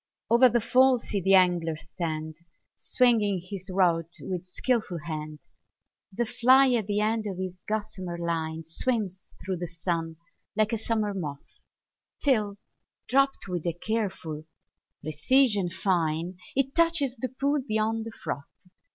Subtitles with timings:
[0.31, 2.37] o'er the fall see the angler stand,
[2.75, 5.41] Swinging his rod with skilful hand;
[6.11, 10.15] The fly at the end of his gossamer line Swims through the sun
[10.55, 11.59] like a summer moth,
[12.19, 12.57] Till,
[13.07, 14.45] dropt with a careful
[15.03, 18.49] precision fine, It touches the pool beyond the froth.